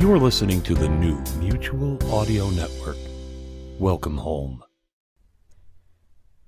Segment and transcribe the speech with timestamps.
[0.00, 2.96] You're listening to the new Mutual Audio Network.
[3.78, 4.64] Welcome home.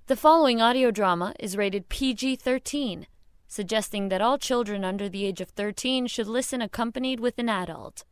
[0.06, 3.06] The following audio drama is rated PG 13,
[3.46, 8.04] suggesting that all children under the age of 13 should listen accompanied with an adult.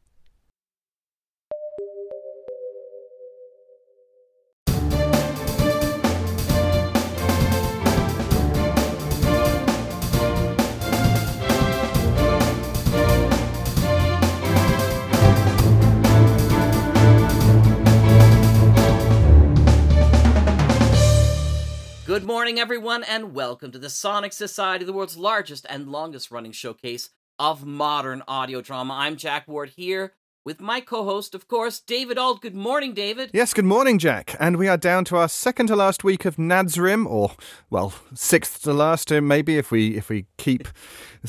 [22.11, 26.51] Good morning, everyone, and welcome to the Sonic Society, the world's largest and longest running
[26.51, 28.95] showcase of modern audio drama.
[28.95, 30.15] I'm Jack Ward here
[30.45, 32.41] with my co host, of course, David Auld.
[32.41, 33.31] Good morning, David.
[33.33, 34.37] Yes, good morning, Jack.
[34.41, 37.33] And we are down to our second to last week of Nadsrim, or
[37.69, 40.69] well, sixth to last, uh, maybe if we if we keep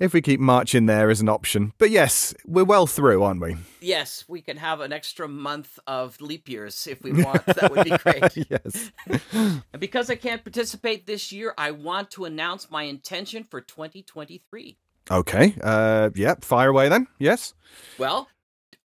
[0.00, 1.72] if we keep March in there as an option.
[1.78, 3.56] But yes, we're well through, aren't we?
[3.80, 7.44] Yes, we can have an extra month of leap years if we want.
[7.46, 8.48] that would be great.
[8.50, 8.92] yes.
[9.72, 14.76] And because I can't participate this year, I want to announce my intention for 2023.
[15.10, 15.54] Okay.
[15.62, 16.34] Uh, yeah.
[16.40, 17.06] Fire away then.
[17.18, 17.54] Yes.
[17.98, 18.28] Well,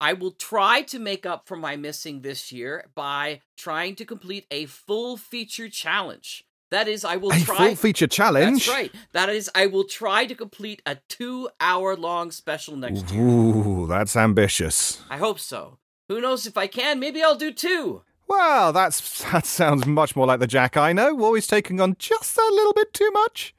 [0.01, 4.47] I will try to make up for my missing this year by trying to complete
[4.51, 6.45] a full feature challenge.
[6.71, 7.57] That is, I will try A try.
[7.57, 8.67] full feature challenge.
[8.67, 8.95] That's right.
[9.13, 13.23] That is, I will try to complete a two-hour-long special next year.
[13.23, 15.03] Ooh, that's ambitious.
[15.11, 15.79] I hope so.
[16.09, 17.01] Who knows if I can?
[17.01, 18.03] Maybe I'll do two.
[18.29, 22.37] Well, that's that sounds much more like the Jack I know, always taking on just
[22.39, 23.53] a little bit too much.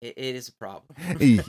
[0.00, 0.96] It, is a problem.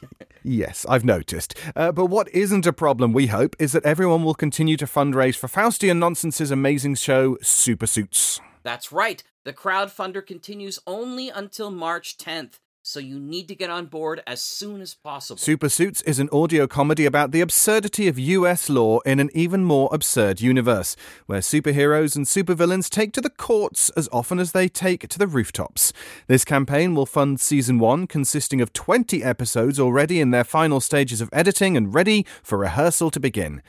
[0.44, 1.56] Yes, I've noticed.
[1.76, 5.36] Uh, but what isn't a problem, we hope, is that everyone will continue to fundraise
[5.36, 8.40] for Faustian Nonsense's amazing show, Super Suits.
[8.64, 9.24] That's right.
[9.44, 14.42] The crowdfunder continues only until March 10th, so you need to get on board as
[14.42, 15.38] soon as possible.
[15.38, 19.64] Super Suits is an audio comedy about the absurdity of US law in an even
[19.64, 24.68] more absurd universe, where superheroes and supervillains take to the courts as often as they
[24.68, 25.94] take to the rooftops.
[26.28, 31.22] This campaign will fund season one, consisting of 20 episodes already in their final stages
[31.22, 33.62] of editing and ready for rehearsal to begin.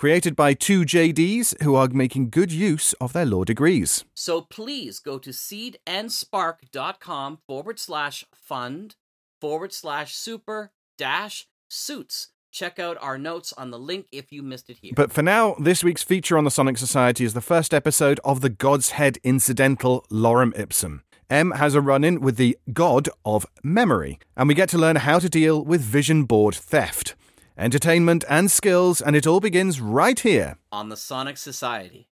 [0.00, 4.06] Created by two JDs who are making good use of their law degrees.
[4.14, 8.96] So please go to seedandspark.com forward slash fund
[9.42, 12.28] forward slash super dash suits.
[12.50, 14.94] Check out our notes on the link if you missed it here.
[14.96, 18.40] But for now, this week's feature on the Sonic Society is the first episode of
[18.40, 21.02] the Godshead incidental Lorem Ipsum.
[21.28, 24.96] Em has a run in with the God of Memory, and we get to learn
[24.96, 27.16] how to deal with vision board theft.
[27.60, 30.56] Entertainment and skills, and it all begins right here.
[30.72, 32.08] on the Sonic Society.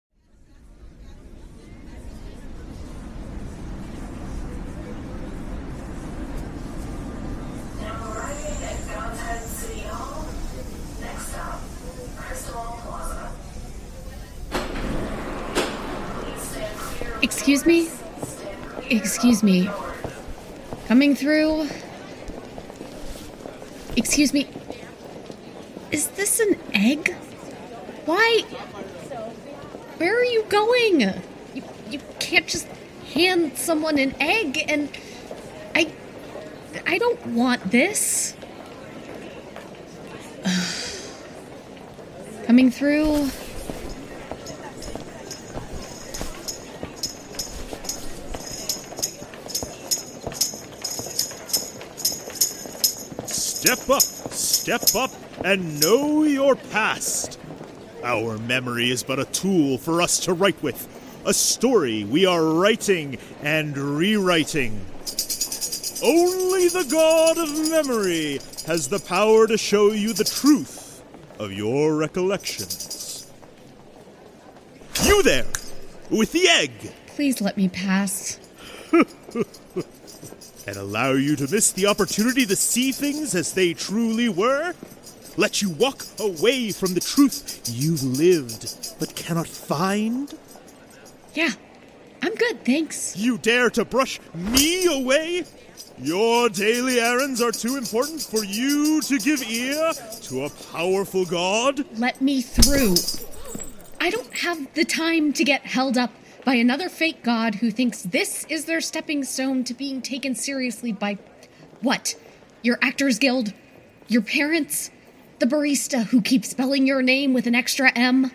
[7.81, 10.27] Now arriving at God's City Hall.
[11.01, 11.61] Next stop,
[12.19, 13.33] Crystal Plaza.
[16.21, 17.89] Please stand clear of Excuse me?
[18.91, 19.71] Excuse me.
[20.89, 21.67] Coming through?
[23.97, 24.47] Excuse me.
[25.91, 27.15] Is this an egg?
[28.05, 28.43] Why?
[29.97, 31.01] Where are you going?
[31.01, 32.67] You, you can't just
[33.15, 34.91] hand someone an egg and.
[35.75, 35.91] I.
[36.87, 38.37] I don't want this.
[42.47, 43.31] Coming through?
[53.27, 54.03] Step up,
[54.77, 55.11] step up,
[55.43, 57.41] and know your past.
[58.05, 60.87] Our memory is but a tool for us to write with,
[61.25, 64.73] a story we are writing and rewriting.
[66.05, 71.03] Only the God of memory has the power to show you the truth
[71.39, 73.33] of your recollections.
[75.03, 75.47] You there,
[76.11, 76.73] with the egg!
[77.07, 78.39] Please let me pass.
[80.69, 84.75] and allow you to miss the opportunity to see things as they truly were?
[85.39, 90.35] Let you walk away from the truth you've lived but cannot find?
[91.33, 91.53] Yeah,
[92.23, 93.17] I'm good, thanks.
[93.17, 95.45] You dare to brush me away?
[95.97, 101.87] Your daily errands are too important for you to give ear to a powerful god?
[101.99, 102.97] Let me through.
[104.01, 106.13] I don't have the time to get held up
[106.49, 110.93] by another fake god who thinks this is their stepping stone to being taken seriously
[110.93, 111.19] by
[111.83, 112.15] what?
[112.63, 113.53] Your Actors Guild?
[114.07, 114.91] Your parents?
[115.41, 118.33] The barista who keeps spelling your name with an extra M?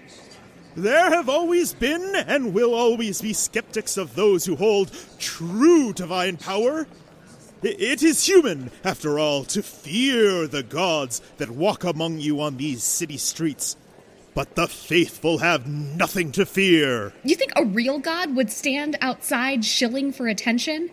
[0.75, 6.37] There have always been and will always be skeptics of those who hold true divine
[6.37, 6.85] power.
[7.63, 12.83] It is human, after all, to fear the gods that walk among you on these
[12.83, 13.75] city streets.
[14.33, 17.13] But the faithful have nothing to fear.
[17.23, 20.89] You think a real god would stand outside shilling for attention?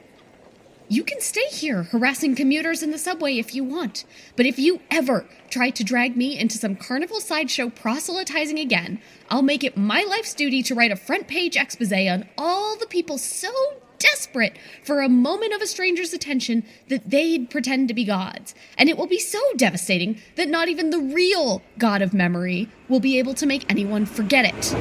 [0.89, 4.05] You can stay here harassing commuters in the subway if you want,
[4.35, 9.01] but if you ever try to drag me into some carnival sideshow proselytizing again,
[9.31, 12.89] I'll make it my life's duty to write a front page expose on all the
[12.89, 13.53] people so
[14.00, 18.55] desperate for a moment of a stranger's attention that they'd pretend to be gods.
[18.76, 22.99] And it will be so devastating that not even the real god of memory will
[23.00, 24.75] be able to make anyone forget it.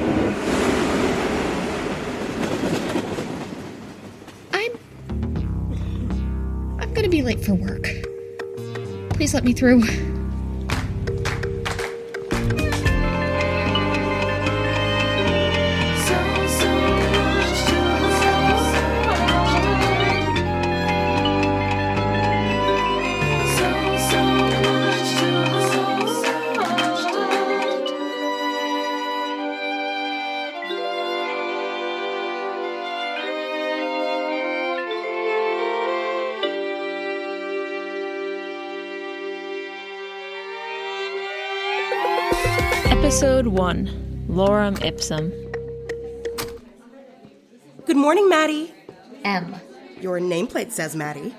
[4.52, 4.78] I'm.
[6.80, 7.84] I'm gonna be late for work.
[9.10, 10.09] Please let me through.
[43.70, 45.30] 1 Lorem Ipsum.
[47.86, 48.74] Good morning, Maddie.
[49.22, 49.54] Em.
[50.00, 51.32] Your nameplate says Maddie.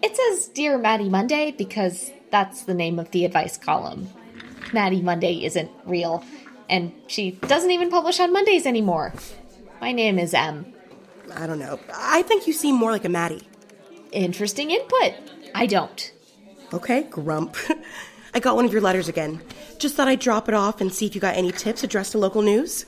[0.00, 4.08] It says Dear Maddie Monday because that's the name of the advice column.
[4.72, 6.24] Maddie Monday isn't real,
[6.70, 9.12] and she doesn't even publish on Mondays anymore.
[9.80, 10.72] My name is Em.
[11.34, 11.80] I don't know.
[11.92, 13.48] I think you seem more like a Maddie.
[14.12, 15.14] Interesting input.
[15.56, 16.12] I don't.
[16.72, 17.56] Okay, grump.
[18.34, 19.40] I got one of your letters again.
[19.78, 22.18] Just thought I'd drop it off and see if you got any tips addressed to
[22.18, 22.84] local news.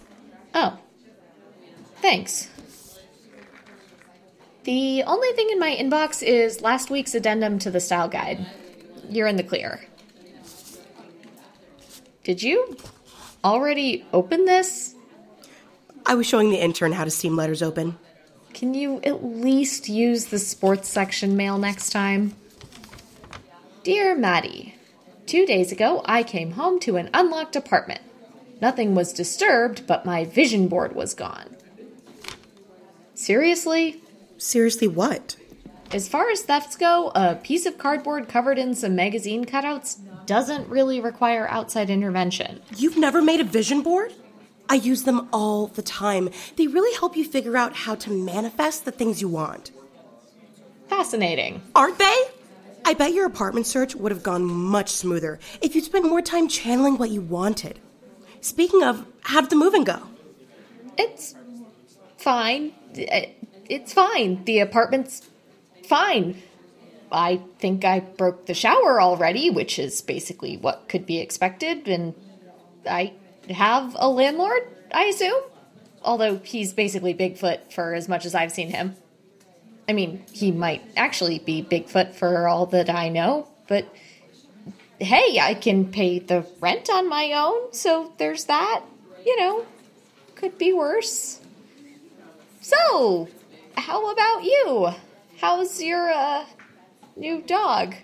[0.55, 0.79] Oh.
[2.03, 2.51] Thanks.
[4.65, 8.45] The only thing in my inbox is last week's addendum to the style guide.
[9.09, 9.87] You're in the clear.
[12.25, 12.77] Did you
[13.45, 14.97] already open this?
[16.05, 17.97] I was showing the intern how to steam letters open.
[18.53, 22.35] Can you at least use the sports section mail next time?
[23.85, 24.76] Dear Maddie,
[25.27, 28.01] two days ago I came home to an unlocked apartment.
[28.61, 31.57] Nothing was disturbed, but my vision board was gone.
[33.15, 34.01] Seriously?
[34.39, 35.37] Seriously, what?
[35.93, 40.69] As far as thefts go, a piece of cardboard covered in some magazine cutouts doesn't
[40.69, 42.61] really require outside intervention.
[42.77, 44.13] You've never made a vision board?
[44.69, 46.29] I use them all the time.
[46.57, 49.71] They really help you figure out how to manifest the things you want.
[50.89, 51.63] Fascinating.
[51.75, 52.17] Aren't they?
[52.87, 56.47] I bet your apartment search would have gone much smoother if you'd spent more time
[56.47, 57.81] channeling what you wanted.
[58.41, 60.01] Speaking of, how did the moving go?
[60.97, 61.35] It's
[62.17, 62.73] fine.
[62.97, 63.23] Uh,
[63.69, 64.45] it's fine.
[64.45, 65.29] The apartment's
[65.85, 66.41] fine.
[67.11, 72.15] I think I broke the shower already, which is basically what could be expected, and
[72.89, 73.15] I
[73.51, 74.63] have a landlord,
[74.93, 75.43] I assume?
[76.03, 78.95] Although he's basically Bigfoot for as much as I've seen him.
[79.89, 83.87] I mean, he might actually be Bigfoot for all that I know, but
[84.99, 88.83] hey, I can pay the rent on my own, so there's that.
[89.25, 89.67] You know,
[90.35, 91.41] could be worse.
[92.61, 93.29] So,
[93.77, 94.91] how about you?
[95.39, 96.45] How's your uh
[97.17, 97.95] new dog?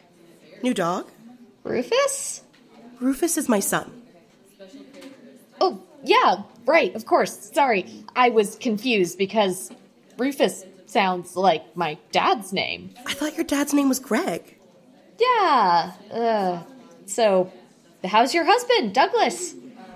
[0.62, 1.08] New dog?
[1.64, 2.43] Rufus?
[3.00, 4.02] Rufus is my son.
[5.61, 7.50] Oh, yeah, right, of course.
[7.52, 7.87] Sorry.
[8.14, 9.71] I was confused because
[10.18, 12.94] Rufus sounds like my dad's name.
[13.06, 14.56] I thought your dad's name was Greg.
[15.18, 15.92] Yeah.
[16.12, 16.62] Uh,
[17.06, 17.52] so,
[18.04, 19.54] how's your husband, Douglas?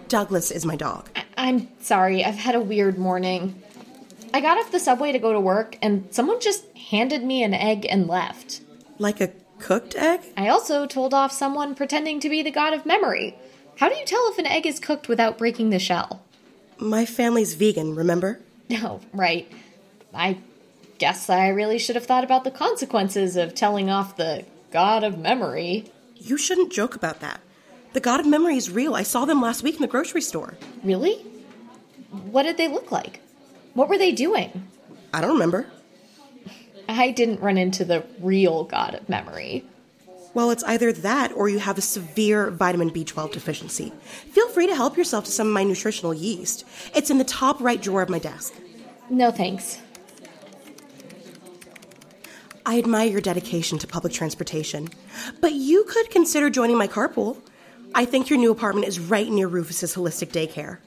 [0.08, 1.08] Douglas is my dog.
[1.14, 3.62] I- I'm sorry, I've had a weird morning.
[4.32, 7.54] I got off the subway to go to work, and someone just handed me an
[7.54, 8.60] egg and left.
[8.98, 10.20] Like a cooked egg?
[10.36, 13.36] I also told off someone pretending to be the god of memory.
[13.78, 16.22] How do you tell if an egg is cooked without breaking the shell?
[16.78, 18.40] My family's vegan, remember?
[18.70, 19.50] No, right.
[20.14, 20.38] I
[20.98, 25.18] guess I really should have thought about the consequences of telling off the god of
[25.18, 25.90] memory.
[26.16, 27.40] You shouldn't joke about that.
[27.92, 28.94] The god of memory is real.
[28.94, 30.56] I saw them last week in the grocery store.
[30.82, 31.16] Really?
[32.10, 33.20] What did they look like?
[33.74, 34.68] What were they doing?
[35.12, 35.66] I don't remember.
[36.88, 39.64] I didn't run into the real god of memory.
[40.34, 43.92] Well, it's either that or you have a severe vitamin B12 deficiency.
[44.30, 46.64] Feel free to help yourself to some of my nutritional yeast.
[46.94, 48.52] It's in the top right drawer of my desk.
[49.08, 49.80] No thanks.
[52.68, 54.88] I admire your dedication to public transportation,
[55.40, 57.36] but you could consider joining my carpool.
[57.94, 60.78] I think your new apartment is right near Rufus's holistic daycare.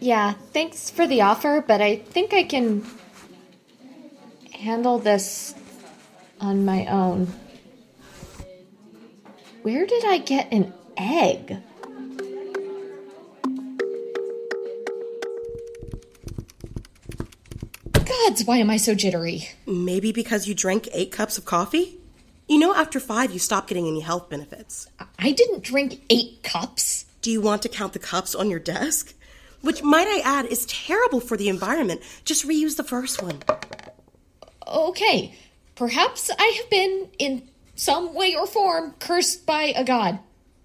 [0.00, 2.86] Yeah, thanks for the offer, but I think I can
[4.54, 5.54] handle this
[6.40, 7.28] on my own.
[9.60, 11.58] Where did I get an egg?
[18.24, 19.50] Gods, why am I so jittery?
[19.66, 21.98] Maybe because you drank eight cups of coffee?
[22.48, 24.88] You know, after five, you stop getting any health benefits.
[25.18, 27.04] I didn't drink eight cups.
[27.20, 29.14] Do you want to count the cups on your desk?
[29.60, 32.00] Which, might I add, is terrible for the environment.
[32.24, 33.42] Just reuse the first one.
[34.66, 35.36] Okay,
[35.74, 40.18] perhaps I have been, in some way or form, cursed by a god.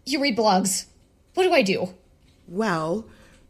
[0.05, 0.85] You read blogs.
[1.33, 1.93] What do I do?
[2.47, 3.05] Well,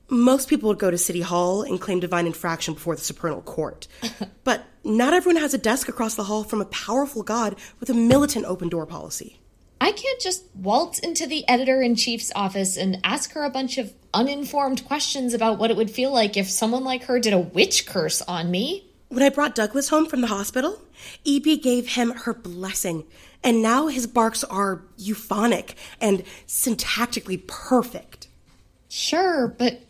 [0.10, 3.88] most people would go to City Hall and claim divine infraction before the Supernal Court.
[4.44, 7.94] but not everyone has a desk across the hall from a powerful god with a
[7.94, 9.39] militant open door policy.
[9.82, 13.78] I can't just waltz into the editor in chief's office and ask her a bunch
[13.78, 17.39] of uninformed questions about what it would feel like if someone like her did a
[17.39, 18.86] witch curse on me.
[19.08, 20.82] When I brought Douglas home from the hospital,
[21.25, 23.06] EB gave him her blessing,
[23.44, 28.28] and now his barks are euphonic and syntactically perfect.
[28.89, 29.82] Sure, but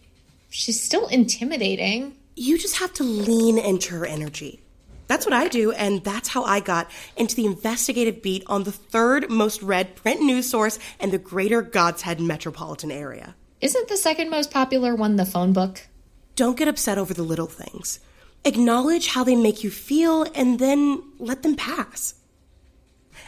[0.49, 2.17] she's still intimidating.
[2.35, 4.61] You just have to lean into her energy.
[5.07, 8.71] That's what I do, and that's how I got into the investigative beat on the
[8.71, 13.35] third most read print news source in the greater Godshead metropolitan area.
[13.59, 15.87] Isn't the second most popular one the phone book?
[16.35, 17.99] Don't get upset over the little things.
[18.45, 22.13] Acknowledge how they make you feel and then let them pass.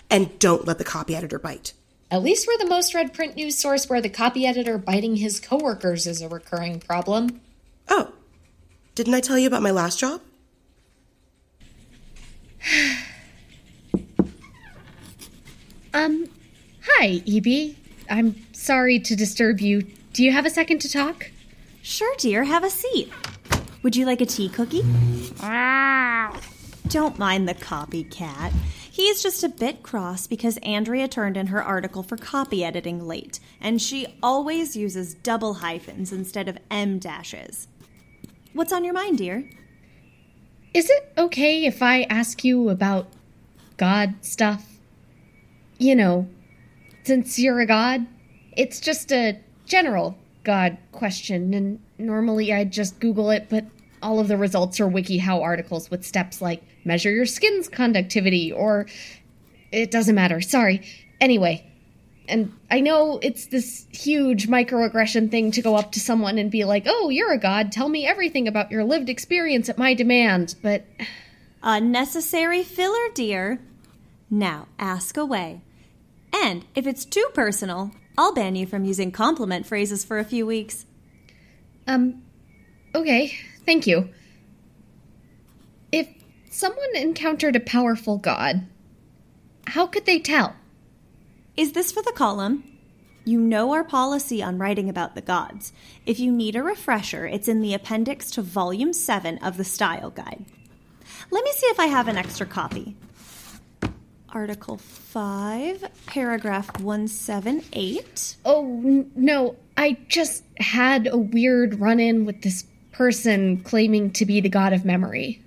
[0.09, 1.73] And don't let the copy editor bite.
[2.11, 5.39] At least we're the most read print news source where the copy editor biting his
[5.39, 7.39] coworkers is a recurring problem.
[7.87, 8.11] Oh,
[8.95, 10.21] didn't I tell you about my last job?
[15.93, 16.29] Um,
[16.85, 17.75] hi, EB.
[18.09, 19.81] I'm sorry to disturb you.
[20.13, 21.29] Do you have a second to talk?
[21.81, 23.11] Sure, dear, have a seat.
[23.83, 24.83] Would you like a tea cookie?
[26.87, 28.53] Don't mind the copycat.
[28.93, 33.39] He's just a bit cross because Andrea turned in her article for copy editing late,
[33.61, 37.69] and she always uses double hyphens instead of em dashes.
[38.51, 39.49] What's on your mind, dear?
[40.73, 43.07] Is it okay if I ask you about
[43.77, 44.67] God stuff?
[45.77, 46.27] You know,
[47.05, 48.05] since you're a god,
[48.57, 53.63] it's just a general God question, and normally I'd just Google it, but
[54.03, 58.87] all of the results are WikiHow articles with steps like measure your skin's conductivity, or
[59.71, 60.41] it doesn't matter.
[60.41, 60.81] Sorry.
[61.19, 61.65] Anyway,
[62.27, 66.63] and I know it's this huge microaggression thing to go up to someone and be
[66.63, 70.55] like, oh, you're a god, tell me everything about your lived experience at my demand,
[70.61, 70.85] but.
[71.61, 73.59] Unnecessary filler, dear.
[74.29, 75.61] Now, ask away.
[76.33, 80.45] And if it's too personal, I'll ban you from using compliment phrases for a few
[80.45, 80.85] weeks.
[81.85, 82.23] Um,
[82.95, 83.35] okay,
[83.65, 84.09] thank you.
[85.91, 86.07] If
[86.51, 88.67] someone encountered a powerful god,
[89.67, 90.55] how could they tell?
[91.55, 92.63] Is this for the column?
[93.23, 95.71] You know our policy on writing about the gods.
[96.05, 100.09] If you need a refresher, it's in the appendix to volume 7 of the style
[100.09, 100.45] guide.
[101.29, 102.95] Let me see if I have an extra copy.
[104.29, 108.35] Article 5, paragraph 178.
[108.43, 114.25] Oh, n- no, I just had a weird run in with this person claiming to
[114.25, 115.41] be the god of memory.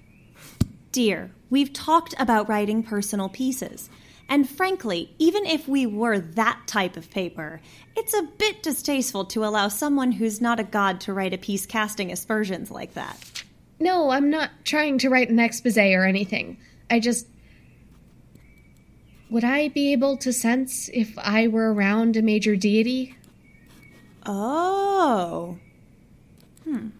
[0.94, 3.90] Dear, we've talked about writing personal pieces.
[4.28, 7.60] And frankly, even if we were that type of paper,
[7.96, 11.66] it's a bit distasteful to allow someone who's not a god to write a piece
[11.66, 13.42] casting aspersions like that.
[13.80, 16.58] No, I'm not trying to write an expose or anything.
[16.88, 17.26] I just.
[19.30, 23.16] Would I be able to sense if I were around a major deity?
[24.24, 25.58] Oh.
[26.62, 26.90] Hmm.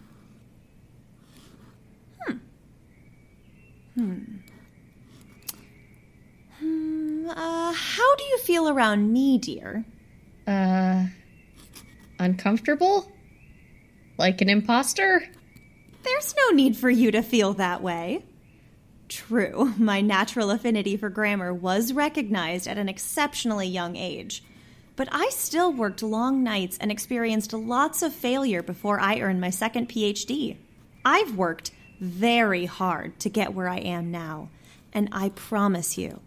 [3.94, 4.18] Hmm.
[6.58, 7.28] Hmm.
[7.30, 9.84] Uh, how do you feel around me, dear?
[10.46, 11.06] Uh.
[12.18, 13.10] Uncomfortable?
[14.18, 15.24] Like an imposter?
[16.02, 18.24] There's no need for you to feel that way.
[19.08, 24.42] True, my natural affinity for grammar was recognized at an exceptionally young age.
[24.96, 29.50] But I still worked long nights and experienced lots of failure before I earned my
[29.50, 30.56] second PhD.
[31.04, 34.50] I've worked very hard to get where I am now,
[34.92, 36.20] and I promise you,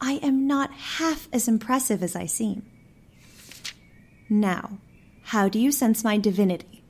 [0.00, 2.64] I am not half as impressive as I seem.
[4.28, 4.78] Now,
[5.24, 6.82] how do you sense my divinity?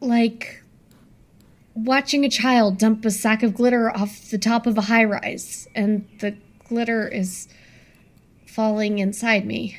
[0.00, 0.62] Like
[1.74, 5.66] watching a child dump a sack of glitter off the top of a high rise,
[5.74, 6.36] and the
[6.68, 7.48] glitter is
[8.46, 9.78] falling inside me.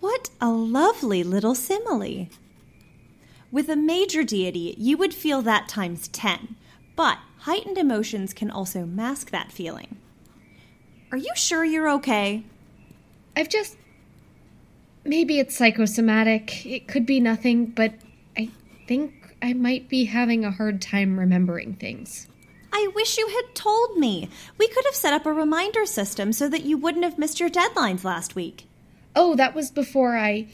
[0.00, 2.28] What a lovely little simile.
[3.54, 6.56] With a major deity, you would feel that times 10,
[6.96, 9.96] but heightened emotions can also mask that feeling.
[11.12, 12.42] Are you sure you're okay?
[13.36, 13.76] I've just.
[15.04, 16.66] Maybe it's psychosomatic.
[16.66, 17.94] It could be nothing, but
[18.36, 18.50] I
[18.88, 22.26] think I might be having a hard time remembering things.
[22.72, 24.28] I wish you had told me.
[24.58, 27.50] We could have set up a reminder system so that you wouldn't have missed your
[27.50, 28.66] deadlines last week.
[29.14, 30.48] Oh, that was before I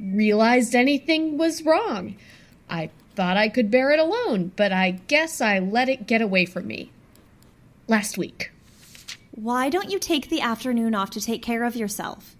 [0.00, 2.16] realized anything was wrong.
[2.68, 6.46] I thought I could bear it alone, but I guess I let it get away
[6.46, 6.90] from me.
[7.86, 8.52] Last week.
[9.32, 12.36] Why don't you take the afternoon off to take care of yourself?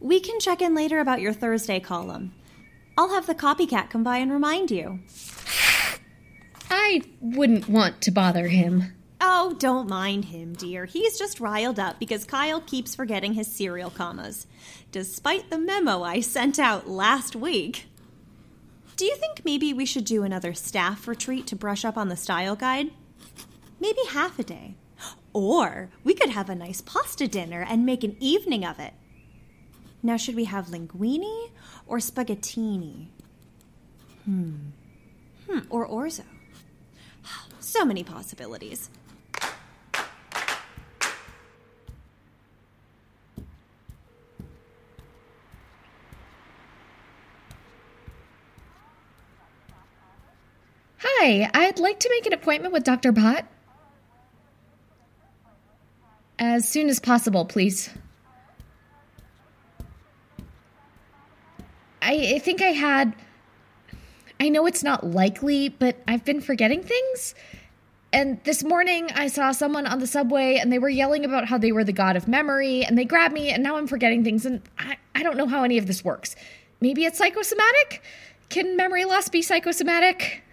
[0.00, 2.32] We can check in later about your Thursday column.
[2.96, 5.00] I'll have the copycat come by and remind you.
[6.70, 8.92] I wouldn't want to bother him.
[9.20, 10.86] Oh, don't mind him, dear.
[10.86, 14.46] He's just riled up because Kyle keeps forgetting his serial commas,
[14.92, 17.86] despite the memo I sent out last week.
[18.96, 22.16] Do you think maybe we should do another staff retreat to brush up on the
[22.16, 22.90] style guide?
[23.78, 24.76] Maybe half a day.
[25.32, 28.94] Or we could have a nice pasta dinner and make an evening of it.
[30.02, 31.50] Now, should we have linguine
[31.86, 33.08] or spaghettini?
[34.24, 34.54] Hmm.
[35.48, 36.24] Hmm, or orzo.
[37.60, 38.90] So many possibilities.
[51.22, 53.12] Hi, I'd like to make an appointment with Dr.
[53.12, 53.44] Bott.
[56.38, 57.90] As soon as possible, please.
[62.00, 63.14] I, I think I had.
[64.40, 67.34] I know it's not likely, but I've been forgetting things.
[68.14, 71.58] And this morning, I saw someone on the subway and they were yelling about how
[71.58, 74.46] they were the god of memory, and they grabbed me, and now I'm forgetting things,
[74.46, 76.34] and I, I don't know how any of this works.
[76.80, 78.02] Maybe it's psychosomatic?
[78.48, 80.44] Can memory loss be psychosomatic?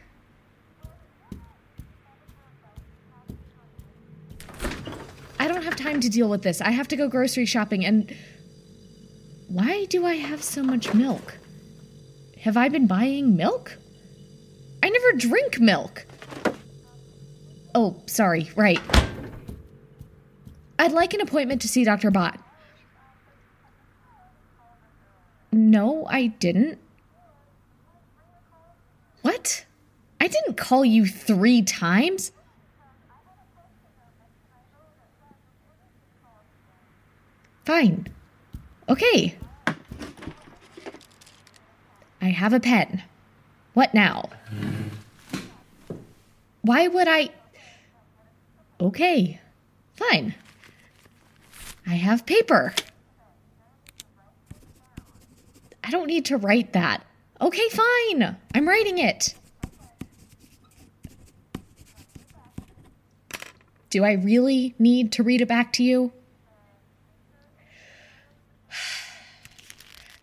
[5.48, 6.60] I don't have time to deal with this.
[6.60, 8.13] I have to go grocery shopping, and.
[9.48, 11.38] Why do I have so much milk?
[12.42, 13.77] Have I been buying milk?
[14.84, 16.06] I never drink milk.
[17.74, 18.82] Oh, sorry, right.
[20.78, 22.12] I'd like an appointment to see Dr.
[22.12, 22.38] Bott.
[25.54, 26.78] No, I didn't.
[29.21, 29.65] What?
[30.19, 32.34] I didn't call you three times.
[37.67, 38.08] Fine.
[38.88, 39.38] Okay.
[42.21, 43.03] I have a pen.
[43.73, 44.30] What now?
[46.62, 47.27] Why would I?
[48.80, 49.41] Okay.
[49.97, 50.34] Fine.
[51.86, 52.73] I have paper.
[55.84, 57.06] I don't need to write that.
[57.41, 58.38] Okay, fine.
[58.56, 59.34] I'm writing it.
[63.89, 66.13] Do I really need to read it back to you?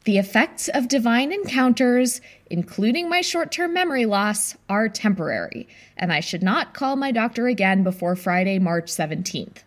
[0.05, 6.21] The effects of divine encounters, including my short term memory loss, are temporary, and I
[6.21, 9.62] should not call my doctor again before Friday, March 17th.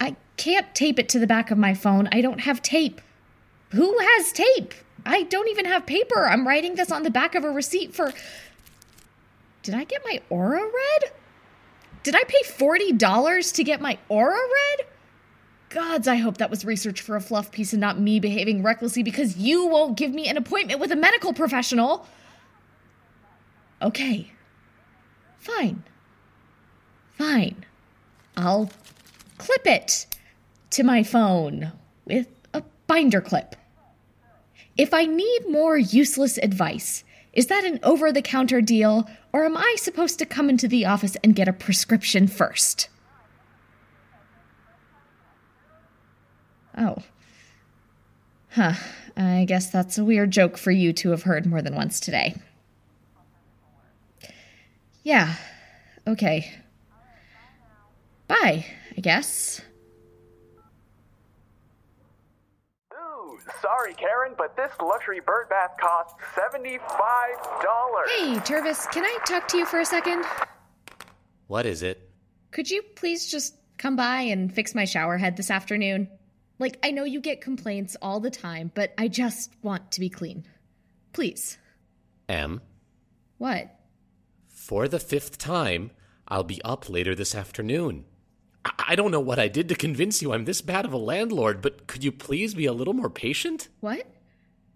[0.00, 2.08] I can't tape it to the back of my phone.
[2.10, 3.00] I don't have tape.
[3.70, 4.74] Who has tape?
[5.04, 6.26] I don't even have paper.
[6.26, 8.12] I'm writing this on the back of a receipt for.
[9.62, 11.12] Did I get my aura read?
[12.02, 14.86] Did I pay $40 to get my aura read?
[15.68, 19.02] Gods, I hope that was research for a fluff piece and not me behaving recklessly
[19.02, 22.06] because you won't give me an appointment with a medical professional.
[23.82, 24.32] Okay.
[25.38, 25.82] Fine.
[27.18, 27.64] Fine.
[28.36, 28.70] I'll
[29.38, 30.06] clip it
[30.70, 31.72] to my phone
[32.04, 33.56] with a binder clip.
[34.76, 37.02] If I need more useless advice,
[37.32, 40.86] is that an over the counter deal, or am I supposed to come into the
[40.86, 42.88] office and get a prescription first?
[46.76, 46.96] Oh.
[48.50, 48.74] Huh.
[49.16, 52.34] I guess that's a weird joke for you to have heard more than once today.
[55.02, 55.34] Yeah.
[56.06, 56.52] Okay.
[58.28, 59.60] Bye, I guess.
[62.92, 66.80] Ooh, sorry, Karen, but this luxury bird bath costs $75.
[68.08, 70.24] Hey, Tervis, can I talk to you for a second?
[71.46, 72.10] What is it?
[72.50, 76.08] Could you please just come by and fix my shower head this afternoon?
[76.58, 80.08] Like, I know you get complaints all the time, but I just want to be
[80.08, 80.44] clean.
[81.12, 81.58] Please.
[82.28, 82.60] Em,
[83.38, 83.70] What?
[84.48, 85.92] for the fifth time,
[86.26, 88.04] I'll be up later this afternoon.
[88.64, 90.96] I, I don't know what I did to convince you I'm this bad of a
[90.96, 93.68] landlord, but could you please be a little more patient?
[93.80, 94.04] What?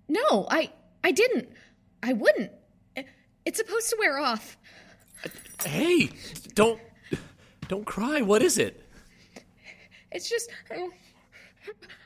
[0.07, 0.71] No, I
[1.03, 1.49] I didn't.
[2.05, 2.53] I wouldn't.
[3.45, 4.57] It's supposed to wear off.
[5.65, 6.11] Hey,
[6.55, 6.81] don't.
[7.69, 8.21] Don't cry.
[8.21, 8.87] What is it?
[10.13, 10.89] It's just I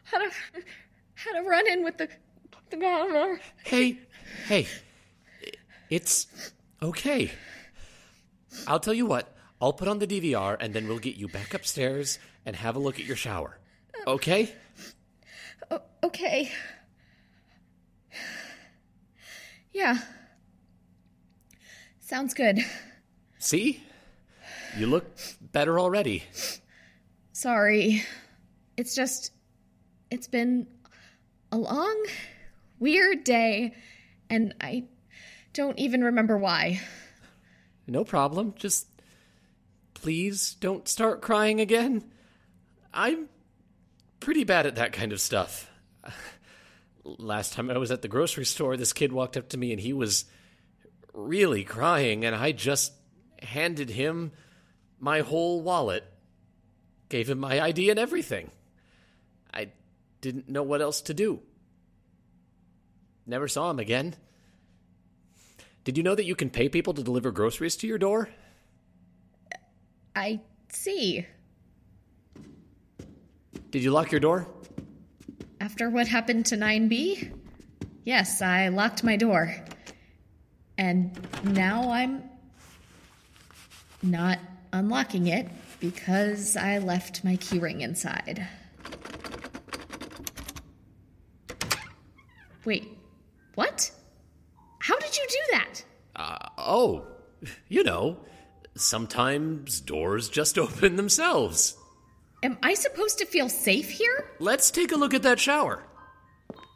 [0.04, 0.30] had a
[1.14, 2.08] had a run in with the
[2.70, 3.40] the governor.
[3.64, 3.98] Hey,
[4.46, 4.66] hey.
[5.90, 6.26] It's
[6.82, 7.30] okay.
[8.66, 9.36] I'll tell you what.
[9.60, 12.78] I'll put on the DVR and then we'll get you back upstairs and have a
[12.78, 13.58] look at your shower.
[14.06, 14.52] Okay?
[15.70, 16.50] O- okay.
[19.72, 19.98] Yeah.
[22.00, 22.60] Sounds good.
[23.38, 23.82] See?
[24.76, 25.06] You look
[25.40, 26.24] better already.
[27.32, 28.02] Sorry.
[28.76, 29.32] It's just
[30.14, 30.68] it's been
[31.50, 32.06] a long
[32.78, 33.74] weird day
[34.30, 34.84] and I
[35.52, 36.80] don't even remember why.
[37.88, 38.54] No problem.
[38.56, 38.86] Just
[39.92, 42.04] please don't start crying again.
[42.92, 43.28] I'm
[44.20, 45.68] pretty bad at that kind of stuff.
[47.04, 49.80] Last time I was at the grocery store, this kid walked up to me and
[49.80, 50.26] he was
[51.12, 52.92] really crying, and I just
[53.42, 54.32] handed him
[54.98, 56.04] my whole wallet,
[57.08, 58.50] gave him my ID and everything.
[59.52, 59.68] I
[60.24, 61.40] didn't know what else to do.
[63.26, 64.16] Never saw him again.
[65.84, 68.30] Did you know that you can pay people to deliver groceries to your door?
[70.16, 71.26] I see.
[73.70, 74.48] Did you lock your door?
[75.60, 77.30] After what happened to 9B?
[78.04, 79.54] Yes, I locked my door.
[80.78, 82.22] And now I'm
[84.02, 84.38] not
[84.72, 85.48] unlocking it
[85.80, 88.48] because I left my keyring inside.
[92.64, 92.86] Wait,
[93.54, 93.90] what?
[94.80, 95.84] How did you do that?
[96.16, 97.06] Uh, oh,
[97.68, 98.18] you know,
[98.74, 101.76] sometimes doors just open themselves.
[102.42, 104.30] Am I supposed to feel safe here?
[104.38, 105.84] Let's take a look at that shower.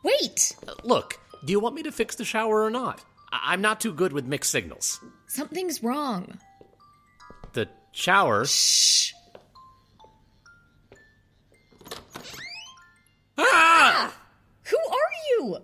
[0.02, 3.04] Wait, Uh, Look, do you want me to fix the shower or not?
[3.32, 5.00] I- I'm not too good with mixed signals.
[5.26, 6.38] something's wrong.
[7.52, 8.44] The shower.
[8.46, 9.12] Shh.
[13.36, 14.12] Ah!
[14.64, 15.58] Who are you?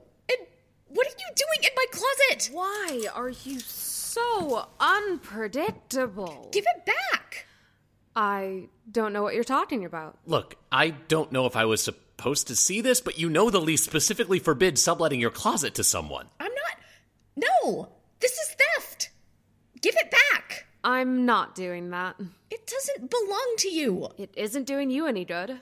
[0.94, 2.50] And what are you doing in my closet?
[2.52, 6.48] Why are you so unpredictable?
[6.52, 7.46] Give it back.
[8.16, 10.18] I don't know what you're talking about.
[10.26, 13.60] Look, I don't know if I was supposed to see this, but you know the
[13.60, 16.26] lease specifically forbids subletting your closet to someone.
[16.38, 17.44] I'm not.
[17.64, 17.88] No,
[18.20, 19.10] this is theft.
[19.80, 20.66] Give it back.
[20.84, 22.14] I'm not doing that.
[22.50, 24.08] It doesn't belong to you.
[24.16, 25.58] It isn't doing you any good.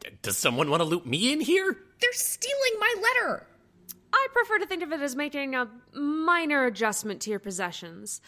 [0.00, 1.76] D- Does someone want to loop me in here?
[2.00, 3.46] They're stealing my letter.
[4.16, 8.20] I prefer to think of it as making a minor adjustment to your possessions.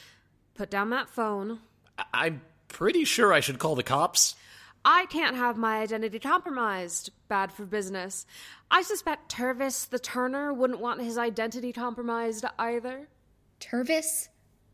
[0.55, 1.61] Put down that phone.
[1.97, 4.37] I- I'm pretty sure I should call the cops.
[4.85, 7.11] I can't have my identity compromised.
[7.29, 8.27] Bad for business.
[8.71, 13.09] I suspect Tervis the Turner wouldn't want his identity compromised either.
[13.59, 14.29] Tervis?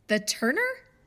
[0.08, 0.60] The Turner?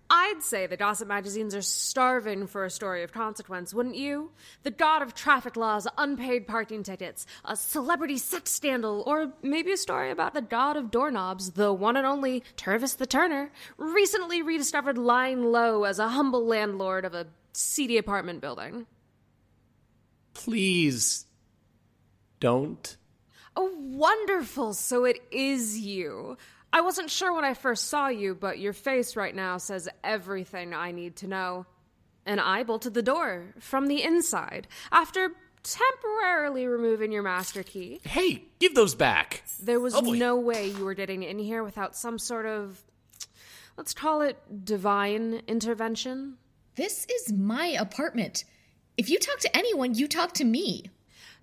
[0.10, 4.32] I'd say the gossip magazines are starving for a story of consequence, wouldn't you?
[4.64, 9.78] The god of traffic laws, unpaid parking tickets, a celebrity sex scandal, or maybe a
[9.78, 14.98] story about the god of doorknobs, the one and only Tervis the Turner, recently rediscovered
[14.98, 18.86] lying low as a humble landlord of a seedy apartment building.
[20.34, 21.26] Please
[22.40, 22.96] don't.
[23.56, 24.74] Oh, wonderful!
[24.74, 26.38] So it is you.
[26.74, 30.74] I wasn't sure when I first saw you, but your face right now says everything
[30.74, 31.66] I need to know.
[32.26, 35.32] And I bolted the door from the inside after
[35.64, 38.00] temporarily removing your master key.
[38.04, 39.44] Hey, give those back.
[39.62, 42.84] There was Oh, no way you were getting in here without some sort of,
[43.78, 46.38] let's call it divine intervention.
[46.76, 48.44] This is my apartment.
[48.98, 50.86] If you talk to anyone, you talk to me.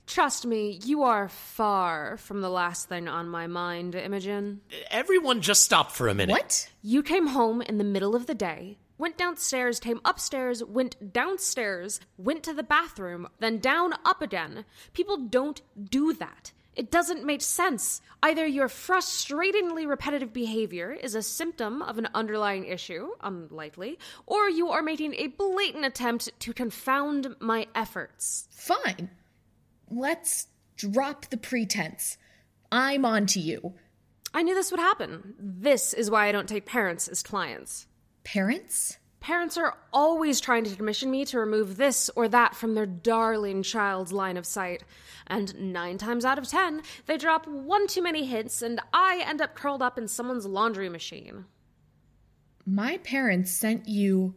[0.06, 4.60] Trust me, you are far from the last thing on my mind, Imogen.
[4.90, 6.32] Everyone just stop for a minute.
[6.32, 6.70] What?
[6.82, 12.00] You came home in the middle of the day, went downstairs, came upstairs, went downstairs,
[12.18, 14.66] went to the bathroom, then down up again.
[14.92, 16.52] People don't do that.
[16.76, 18.02] It doesn't make sense.
[18.22, 24.68] Either your frustratingly repetitive behavior is a symptom of an underlying issue, unlikely, or you
[24.70, 28.48] are making a blatant attempt to confound my efforts.
[28.50, 29.10] Fine.
[29.90, 32.18] Let's drop the pretense.
[32.70, 33.74] I'm on to you.
[34.32, 35.34] I knew this would happen.
[35.38, 37.86] This is why I don't take parents as clients.
[38.24, 38.98] Parents?
[39.20, 43.62] Parents are always trying to commission me to remove this or that from their darling
[43.62, 44.84] child's line of sight.
[45.26, 49.40] And nine times out of ten, they drop one too many hints, and I end
[49.40, 51.46] up curled up in someone's laundry machine.
[52.66, 54.34] My parents sent you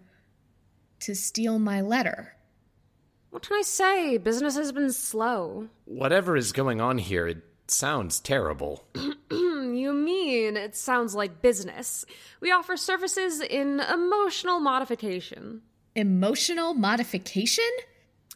[1.01, 2.36] to steal my letter.
[3.29, 4.17] What can I say?
[4.17, 5.67] Business has been slow.
[5.85, 8.85] Whatever is going on here, it sounds terrible.
[9.31, 12.05] you mean it sounds like business?
[12.39, 15.61] We offer services in emotional modification.
[15.95, 17.69] Emotional modification?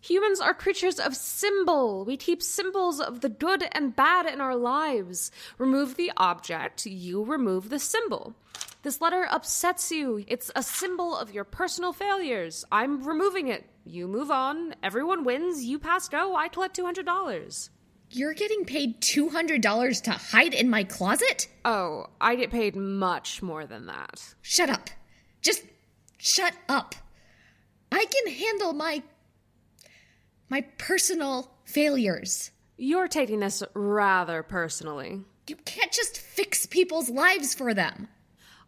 [0.02, 2.04] Humans are creatures of symbol.
[2.06, 5.32] We keep symbols of the good and bad in our lives.
[5.60, 8.36] Remove the object, you remove the symbol.
[8.82, 10.26] This letter upsets you.
[10.28, 12.66] It's a symbol of your personal failures.
[12.72, 13.64] I'm removing it.
[13.84, 14.76] You move on.
[14.84, 15.64] Everyone wins.
[15.64, 16.36] You pass go.
[16.36, 17.70] I collect $200.
[18.10, 21.48] You're getting paid $200 to hide in my closet?
[21.64, 24.36] Oh, I get paid much more than that.
[24.42, 24.90] Shut up.
[25.42, 25.64] Just
[26.18, 26.96] shut up.
[27.92, 29.04] I can handle my
[30.50, 32.52] my personal failures.
[32.78, 35.24] You're taking this rather personally.
[35.48, 38.10] You can't just fix people's lives for them.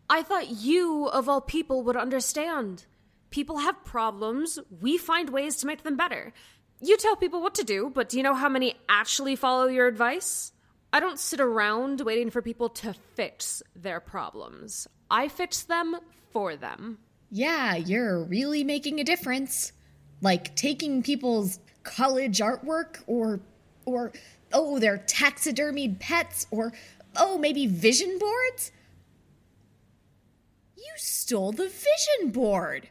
[0.10, 2.86] I thought you, of all people, would understand.
[3.34, 4.60] People have problems.
[4.80, 6.34] We find ways to make them better.
[6.80, 9.88] You tell people what to do, but do you know how many actually follow your
[9.88, 10.52] advice?
[10.94, 14.88] I don't sit around waiting for people to fix their problems.
[15.10, 15.96] I fix them
[16.30, 17.00] for them.
[17.32, 19.72] Yeah, you're really making a difference.
[20.22, 23.40] Like taking people's college artwork or
[23.86, 24.12] or
[24.54, 26.72] oh, their taxidermied pets or
[27.16, 28.72] oh, maybe vision boards?
[30.78, 32.90] You stole the vision board.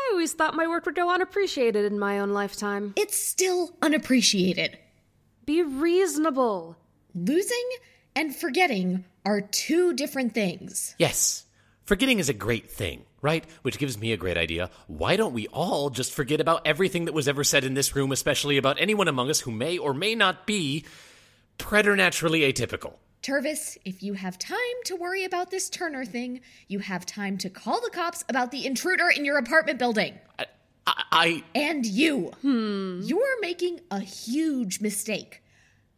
[0.00, 2.94] I always thought my work would go unappreciated in my own lifetime.
[2.96, 4.78] It's still unappreciated.
[5.44, 6.76] Be reasonable.
[7.14, 7.70] Losing
[8.16, 10.94] and forgetting are two different things.
[10.98, 11.44] Yes.
[11.84, 13.44] Forgetting is a great thing, right?
[13.62, 14.70] Which gives me a great idea.
[14.86, 18.10] Why don't we all just forget about everything that was ever said in this room,
[18.10, 20.84] especially about anyone among us who may or may not be
[21.58, 22.94] preternaturally atypical?
[23.22, 24.56] Tervis, if you have time
[24.86, 28.64] to worry about this Turner thing, you have time to call the cops about the
[28.64, 30.18] intruder in your apartment building.
[30.38, 30.46] I.
[30.86, 32.32] I and you.
[32.40, 33.00] Hmm.
[33.02, 35.42] You're making a huge mistake.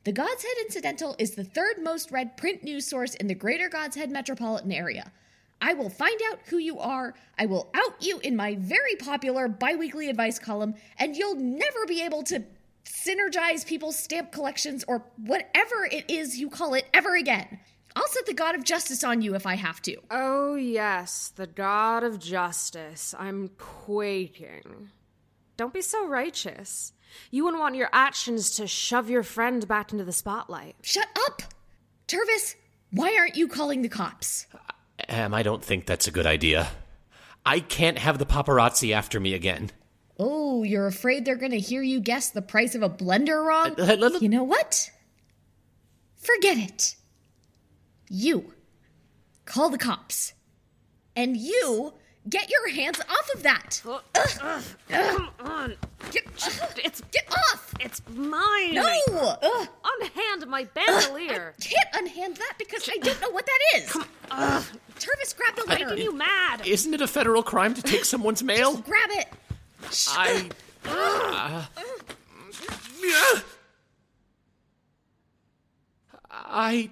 [0.05, 4.11] The Godshead Incidental is the third most read print news source in the greater Godshead
[4.11, 5.13] metropolitan area.
[5.61, 9.47] I will find out who you are, I will out you in my very popular
[9.47, 12.43] biweekly advice column, and you'll never be able to
[12.85, 17.61] synergize people's stamp collections or whatever it is you call it ever again.
[17.95, 19.97] I'll set the God of Justice on you if I have to.
[20.11, 23.15] Oh, yes, the God of Justice.
[23.19, 24.91] I'm quaking.
[25.57, 26.93] Don't be so righteous.
[27.31, 30.77] You wouldn't want your actions to shove your friend back into the spotlight.
[30.81, 31.43] Shut up!
[32.09, 32.55] Tervis,
[32.91, 34.47] why aren't you calling the cops?
[35.09, 36.69] Em, I don't think that's a good idea.
[37.45, 39.71] I can't have the paparazzi after me again.
[40.25, 43.75] Oh, you're afraid they're going to hear you guess the price of a blender wrong?
[43.77, 44.89] Uh, you know what?
[46.15, 46.95] Forget it.
[48.09, 48.53] You
[49.45, 50.33] call the cops.
[51.17, 51.95] And you
[52.29, 53.83] get your hands off of that.
[53.85, 53.99] Uh,
[54.41, 55.75] uh, come on.
[56.13, 56.25] Get,
[56.85, 57.75] it's get off.
[57.81, 58.75] It's mine.
[58.75, 58.99] No.
[59.43, 59.69] Ugh.
[60.01, 61.55] Unhand my bandolier.
[61.59, 63.91] I can't unhand that because I don't know what that is.
[63.91, 64.63] Come, uh,
[65.01, 65.87] Tervis, grab the letter.
[65.89, 66.65] Making you mad.
[66.65, 68.75] Isn't it a federal crime to take someone's mail?
[68.75, 69.27] Just grab it.
[70.09, 70.51] I.
[70.85, 71.65] Uh,
[76.31, 76.91] I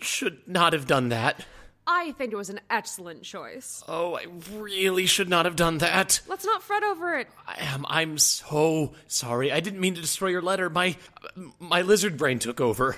[0.00, 1.44] should not have done that.
[1.90, 3.82] I think it was an excellent choice.
[3.88, 6.20] Oh, I really should not have done that.
[6.28, 7.28] Let's not fret over it.
[7.46, 7.86] I am.
[7.88, 9.50] I'm so sorry.
[9.50, 10.68] I didn't mean to destroy your letter.
[10.68, 10.96] My
[11.58, 12.96] my lizard brain took over.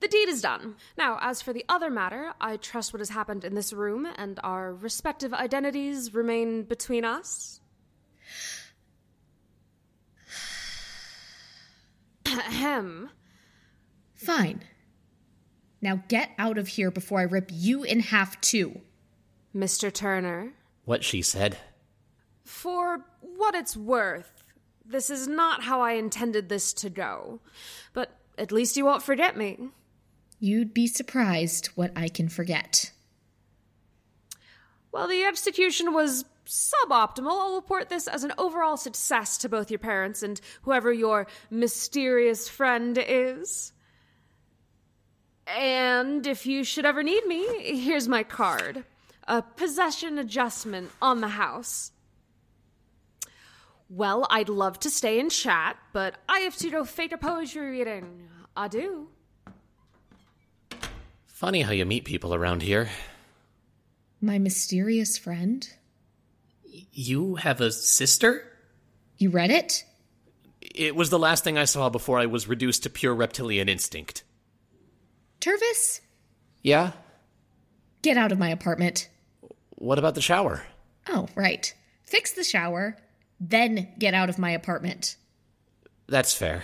[0.00, 0.76] The deed is done.
[0.98, 4.38] Now, as for the other matter, I trust what has happened in this room and
[4.42, 7.60] our respective identities remain between us.
[12.26, 13.10] Ahem.
[14.14, 14.64] Fine.
[15.80, 18.80] Now get out of here before I rip you in half too.
[19.54, 19.92] Mr.
[19.92, 20.52] Turner.
[20.84, 21.58] What she said.
[22.44, 24.44] For what it's worth,
[24.84, 27.40] this is not how I intended this to go.
[27.92, 29.70] But at least you won't forget me.
[30.38, 32.92] You'd be surprised what I can forget.
[34.92, 37.30] Well, the execution was suboptimal.
[37.30, 42.48] I'll report this as an overall success to both your parents and whoever your mysterious
[42.48, 43.72] friend is.
[45.46, 47.46] And if you should ever need me,
[47.78, 48.84] here's my card
[49.28, 51.90] a possession adjustment on the house.
[53.88, 57.70] Well, I'd love to stay and chat, but I have to go fake a poetry
[57.70, 58.28] reading.
[58.56, 59.08] Adieu.
[61.36, 62.88] Funny how you meet people around here.
[64.22, 65.68] My mysterious friend?
[66.64, 68.42] You have a sister?
[69.18, 69.84] You read it?
[70.62, 74.24] It was the last thing I saw before I was reduced to pure reptilian instinct.
[75.38, 76.00] Tervis?
[76.62, 76.92] Yeah?
[78.00, 79.10] Get out of my apartment.
[79.74, 80.62] What about the shower?
[81.06, 81.70] Oh, right.
[82.04, 82.96] Fix the shower,
[83.38, 85.16] then get out of my apartment.
[86.08, 86.62] That's fair.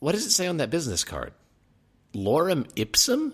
[0.00, 1.32] What does it say on that business card?
[2.14, 3.32] Lorem ipsum?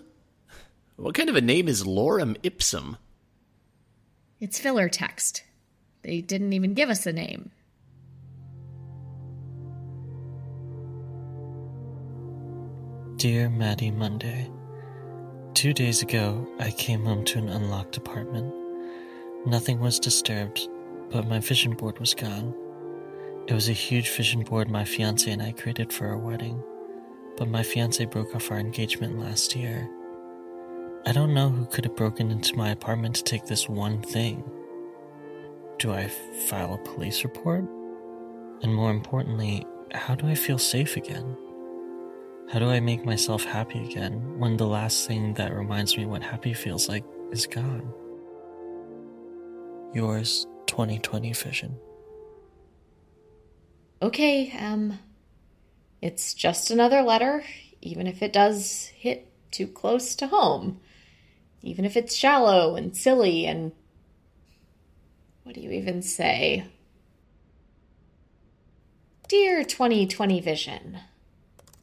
[0.95, 2.97] What kind of a name is Lorem Ipsum?
[4.39, 5.43] It's filler text.
[6.03, 7.51] They didn't even give us a name.
[13.17, 14.49] Dear Maddie Monday,
[15.53, 18.53] two days ago I came home to an unlocked apartment.
[19.45, 20.69] Nothing was disturbed,
[21.11, 22.55] but my vision board was gone.
[23.47, 26.63] It was a huge vision board my fiance and I created for our wedding,
[27.39, 29.89] but my fiance broke off our engagement last year.
[31.05, 34.43] I don't know who could have broken into my apartment to take this one thing.
[35.77, 36.09] Do I
[36.49, 37.63] file a police report?
[38.61, 41.37] And more importantly, how do I feel safe again?
[42.51, 46.21] How do I make myself happy again when the last thing that reminds me what
[46.21, 47.93] happy feels like is gone?
[49.93, 51.79] Yours, 2020 Vision.
[54.01, 54.99] Okay, um,
[56.01, 57.43] it's just another letter,
[57.81, 60.79] even if it does hit too close to home.
[61.61, 63.73] Even if it's shallow and silly and.
[65.43, 66.65] What do you even say?
[69.27, 70.99] Dear 2020 Vision,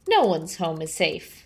[0.07, 1.45] no one's home is safe.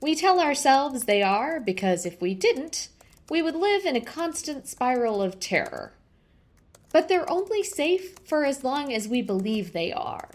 [0.00, 2.88] We tell ourselves they are because if we didn't,
[3.28, 5.92] we would live in a constant spiral of terror.
[6.92, 10.30] But they're only safe for as long as we believe they are.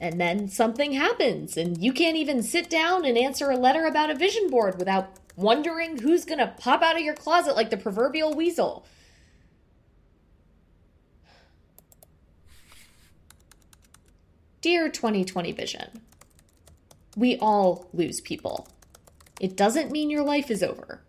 [0.00, 4.08] And then something happens, and you can't even sit down and answer a letter about
[4.08, 8.32] a vision board without wondering who's gonna pop out of your closet like the proverbial
[8.32, 8.86] weasel.
[14.62, 16.00] Dear 2020 Vision,
[17.14, 18.68] we all lose people.
[19.38, 21.02] It doesn't mean your life is over.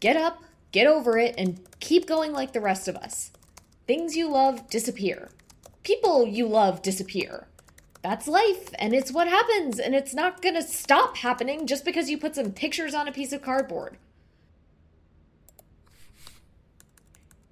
[0.00, 0.42] Get up,
[0.72, 3.30] get over it, and keep going like the rest of us.
[3.86, 5.30] Things you love disappear.
[5.82, 7.46] People you love disappear.
[8.02, 12.16] That's life, and it's what happens, and it's not gonna stop happening just because you
[12.16, 13.98] put some pictures on a piece of cardboard.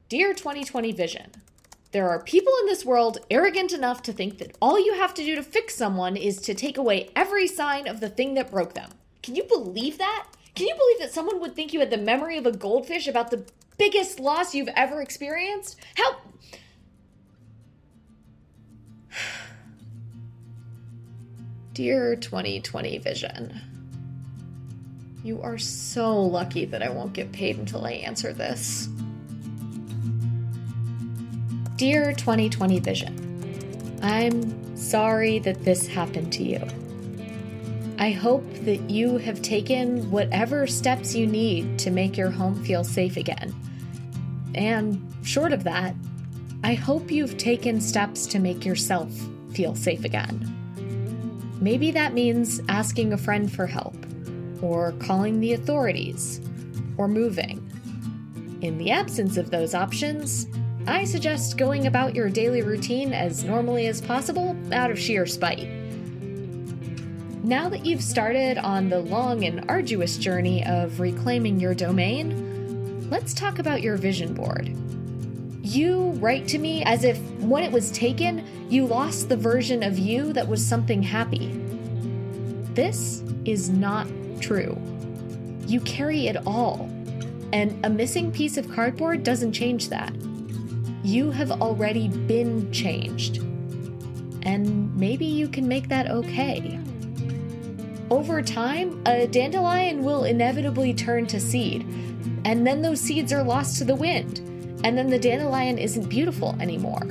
[0.08, 1.32] Dear 2020 Vision,
[1.92, 5.24] there are people in this world arrogant enough to think that all you have to
[5.24, 8.72] do to fix someone is to take away every sign of the thing that broke
[8.72, 8.92] them.
[9.22, 10.28] Can you believe that?
[10.54, 13.30] Can you believe that someone would think you had the memory of a goldfish about
[13.30, 13.44] the
[13.76, 15.76] biggest loss you've ever experienced?
[15.96, 16.16] How.
[21.78, 23.60] Dear 2020 Vision,
[25.22, 28.88] you are so lucky that I won't get paid until I answer this.
[31.76, 36.66] Dear 2020 Vision, I'm sorry that this happened to you.
[38.00, 42.82] I hope that you have taken whatever steps you need to make your home feel
[42.82, 43.54] safe again.
[44.56, 45.94] And short of that,
[46.64, 49.12] I hope you've taken steps to make yourself
[49.52, 50.57] feel safe again.
[51.60, 53.96] Maybe that means asking a friend for help,
[54.62, 56.40] or calling the authorities,
[56.96, 57.64] or moving.
[58.62, 60.46] In the absence of those options,
[60.86, 65.68] I suggest going about your daily routine as normally as possible out of sheer spite.
[67.44, 73.34] Now that you've started on the long and arduous journey of reclaiming your domain, let's
[73.34, 74.74] talk about your vision board.
[75.68, 79.98] You write to me as if when it was taken, you lost the version of
[79.98, 81.48] you that was something happy.
[82.72, 84.06] This is not
[84.40, 84.80] true.
[85.66, 86.88] You carry it all,
[87.52, 90.10] and a missing piece of cardboard doesn't change that.
[91.04, 93.42] You have already been changed,
[94.44, 96.80] and maybe you can make that okay.
[98.10, 101.82] Over time, a dandelion will inevitably turn to seed,
[102.46, 104.47] and then those seeds are lost to the wind,
[104.84, 107.02] and then the dandelion isn't beautiful anymore.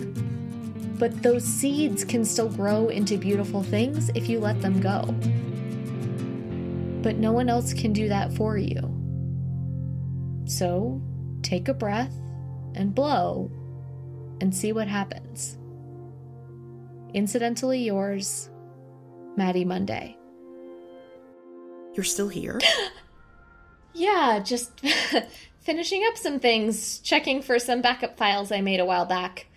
[0.99, 5.03] But those seeds can still grow into beautiful things if you let them go.
[7.03, 8.81] But no one else can do that for you.
[10.45, 11.01] So
[11.43, 12.15] take a breath
[12.73, 13.51] and blow
[14.41, 15.57] and see what happens.
[17.13, 18.49] Incidentally yours,
[19.35, 20.17] Maddie Monday.
[21.93, 22.59] You're still here?
[23.97, 24.71] Yeah, just
[25.67, 29.47] finishing up some things, checking for some backup files I made a while back.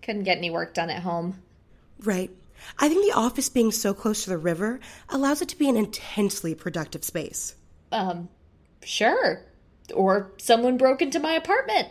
[0.00, 1.42] Couldn't get any work done at home.
[2.02, 2.30] Right.
[2.78, 4.80] I think the office being so close to the river
[5.10, 7.56] allows it to be an intensely productive space.
[7.92, 8.30] Um,
[8.82, 9.44] sure.
[9.92, 11.88] Or someone broke into my apartment.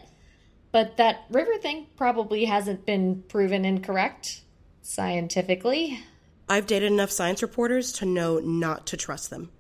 [0.72, 4.42] But that river thing probably hasn't been proven incorrect
[4.82, 6.00] scientifically.
[6.50, 9.52] I've dated enough science reporters to know not to trust them.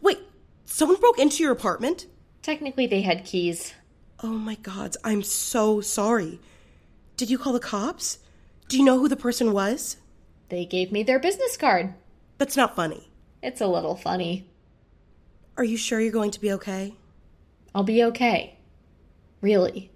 [0.00, 0.20] Wait,
[0.64, 2.06] someone broke into your apartment?
[2.46, 3.74] Technically, they had keys.
[4.22, 6.38] Oh my god, I'm so sorry.
[7.16, 8.20] Did you call the cops?
[8.68, 9.96] Do you know who the person was?
[10.48, 11.94] They gave me their business card.
[12.38, 13.10] That's not funny.
[13.42, 14.48] It's a little funny.
[15.56, 16.94] Are you sure you're going to be okay?
[17.74, 18.56] I'll be okay.
[19.40, 19.90] Really.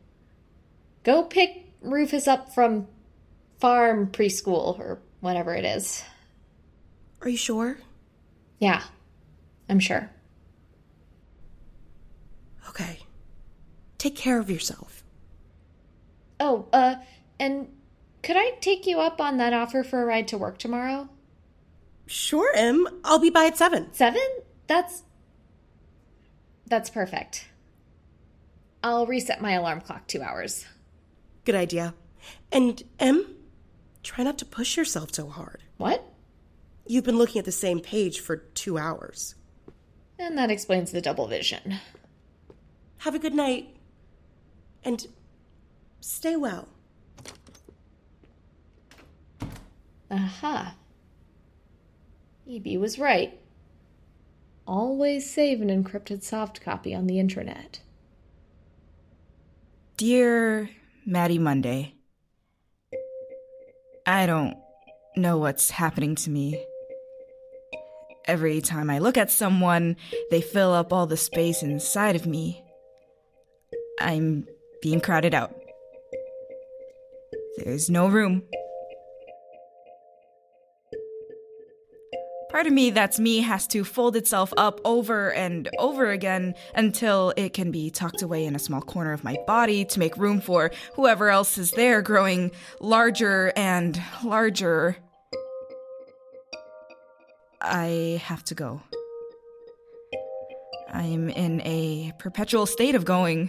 [1.05, 2.89] Go pick Rufus up from
[3.61, 6.03] farm preschool or whatever it is.
[7.23, 7.79] Are you sure?
[8.59, 8.83] Yeah,
[9.69, 10.11] I'm sure.
[12.71, 13.01] Okay.
[13.99, 15.03] Take care of yourself.
[16.39, 16.95] Oh, uh,
[17.39, 17.69] and
[18.23, 21.09] could I take you up on that offer for a ride to work tomorrow?
[22.07, 22.87] Sure, Em.
[23.05, 23.93] I'll be by at 7.
[23.93, 24.21] 7?
[24.69, 25.03] That's.
[26.67, 27.49] That's perfect.
[28.83, 30.65] I'll reset my alarm clock two hours.
[31.45, 31.95] Good idea.
[32.53, 33.27] And, Em,
[34.03, 35.63] try not to push yourself so hard.
[35.77, 36.05] What?
[36.87, 39.35] You've been looking at the same page for two hours.
[40.19, 41.81] And that explains the double vision.
[43.01, 43.77] Have a good night.
[44.85, 45.07] And
[46.01, 46.69] stay well.
[50.11, 50.75] Aha.
[52.51, 53.39] EB was right.
[54.67, 57.81] Always save an encrypted soft copy on the intranet.
[59.97, 60.69] Dear
[61.07, 61.95] Maddie Monday,
[64.05, 64.59] I don't
[65.17, 66.63] know what's happening to me.
[68.27, 69.97] Every time I look at someone,
[70.31, 72.63] they fill up all the space inside of me.
[74.01, 74.47] I'm
[74.83, 75.55] being crowded out.
[77.59, 78.43] There's no room.
[82.51, 87.33] Part of me that's me has to fold itself up over and over again until
[87.37, 90.41] it can be tucked away in a small corner of my body to make room
[90.41, 94.97] for whoever else is there growing larger and larger.
[97.61, 98.83] I have to go.
[100.93, 103.49] I'm in a perpetual state of going.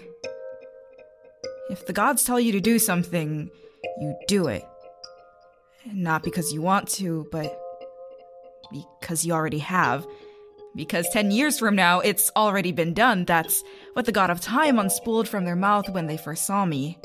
[1.72, 3.50] If the gods tell you to do something,
[4.02, 4.64] you do it.
[5.86, 7.58] Not because you want to, but
[8.72, 10.06] because you already have.
[10.76, 13.24] Because 10 years from now, it's already been done.
[13.24, 13.64] That's
[13.94, 16.98] what the god of time unspooled from their mouth when they first saw me.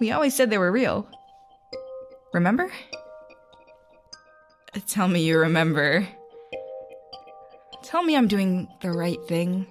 [0.00, 1.06] We always said they were real.
[2.32, 2.72] Remember?
[4.88, 6.08] Tell me you remember.
[7.82, 9.66] Tell me I'm doing the right thing.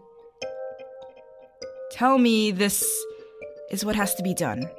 [2.00, 3.06] Tell me this
[3.72, 4.70] is what has to be done.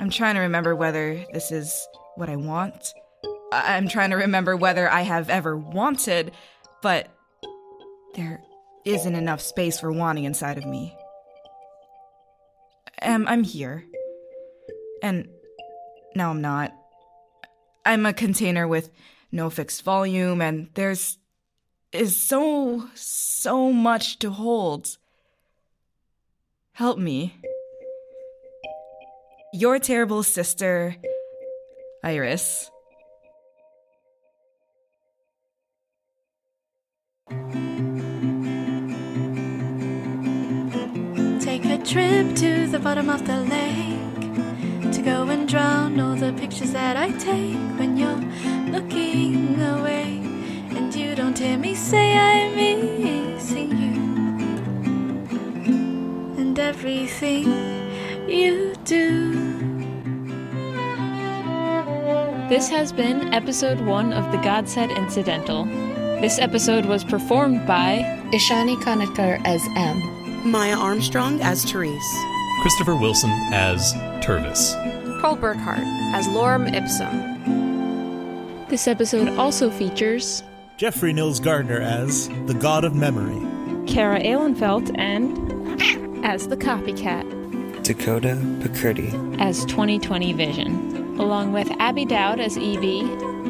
[0.00, 2.94] I'm trying to remember whether this is what I want.
[3.52, 6.32] I'm trying to remember whether I have ever wanted,
[6.80, 7.08] but
[8.14, 8.40] there
[8.86, 10.96] isn't enough space for wanting inside of me.
[13.02, 13.84] Um, I'm here.
[15.02, 15.28] And
[16.14, 16.72] now I'm not.
[17.84, 18.88] I'm a container with
[19.30, 21.18] no fixed volume, and there's
[21.96, 24.98] is so, so much to hold.
[26.72, 27.34] Help me.
[29.52, 30.96] Your terrible sister,
[32.04, 32.70] Iris.
[41.40, 46.32] Take a trip to the bottom of the lake to go and drown all the
[46.34, 48.22] pictures that I take when you're
[48.70, 50.25] looking away
[51.16, 53.94] don't hear me say I'm missing you
[56.36, 57.46] and everything
[58.28, 59.32] you do.
[62.50, 65.64] This has been episode one of the Godshead Incidental.
[66.20, 68.00] This episode was performed by
[68.34, 70.50] Ishani Kanatkar as Em.
[70.50, 72.16] Maya Armstrong as Therese.
[72.60, 74.74] Christopher Wilson as Tervis.
[75.22, 78.68] Cole Burkhart as Lorem Ipsum.
[78.68, 80.42] This episode also features
[80.76, 83.40] Jeffrey Nils Gardner as the God of Memory.
[83.86, 87.24] Kara Ehlenfeld and as the copycat.
[87.82, 93.00] Dakota Pacurdi as 2020 Vision, along with Abby Dowd as Evie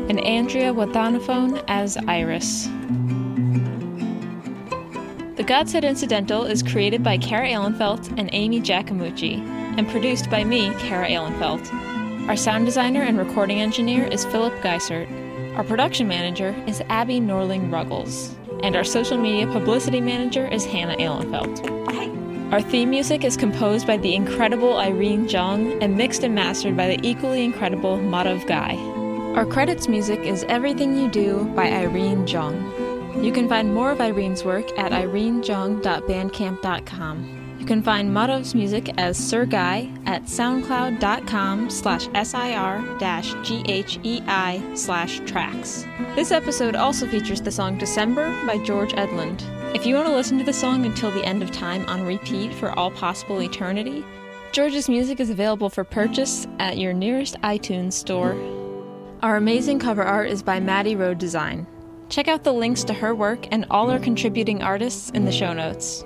[0.08, 2.66] and Andrea Wathanophone as Iris.
[5.34, 9.44] The Godshead Incidental is created by Kara Ehlenfeld and Amy Giacomucci,
[9.76, 12.28] and produced by me, Kara Ehlenfeld.
[12.28, 15.25] Our sound designer and recording engineer is Philip Geisert.
[15.56, 18.36] Our production manager is Abby Norling Ruggles.
[18.62, 22.52] And our social media publicity manager is Hannah Ehlenfeld.
[22.52, 26.88] Our theme music is composed by the incredible Irene Jung and mixed and mastered by
[26.88, 28.76] the equally incredible Madhav Guy.
[29.34, 33.24] Our credits music is Everything You Do by Irene Jung.
[33.24, 37.45] You can find more of Irene's work at irenejong.bandcamp.com.
[37.66, 42.76] You can find Madhav's music as Sir Guy at soundcloud.com slash sir-ghei
[44.76, 45.84] slash tracks.
[46.14, 49.42] This episode also features the song December by George Edlund.
[49.74, 52.54] If you want to listen to the song until the end of time on repeat
[52.54, 54.04] for all possible eternity,
[54.52, 58.36] George's music is available for purchase at your nearest iTunes store.
[59.22, 61.66] Our amazing cover art is by Maddie Road Design.
[62.10, 65.52] Check out the links to her work and all our contributing artists in the show
[65.52, 66.04] notes.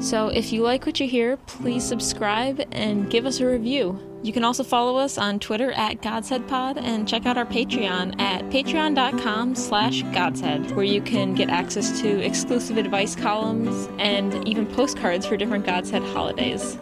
[0.00, 3.98] So if you like what you hear, please subscribe and give us a review.
[4.22, 8.42] You can also follow us on Twitter at GodsheadPod and check out our Patreon at
[8.50, 15.24] patreon.com slash Godshead, where you can get access to exclusive advice columns and even postcards
[15.24, 16.76] for different Godshead holidays.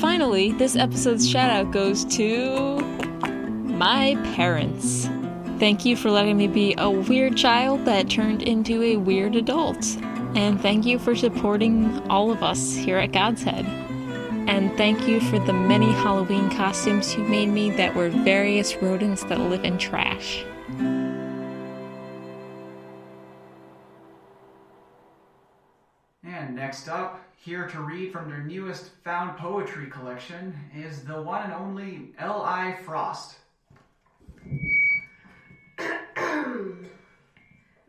[0.00, 2.80] Finally, this episode's shout out goes to
[3.66, 5.08] my parents.
[5.58, 9.96] Thank you for letting me be a weird child that turned into a weird adult.
[10.34, 13.66] And thank you for supporting all of us here at Godshead.
[14.48, 19.24] And thank you for the many Halloween costumes you made me that were various rodents
[19.24, 20.42] that live in trash.
[26.24, 31.42] And next up, here to read from their newest found poetry collection, is the one
[31.42, 32.78] and only L.I.
[32.84, 33.36] Frost.